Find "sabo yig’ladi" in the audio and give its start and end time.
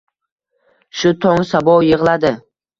1.53-2.37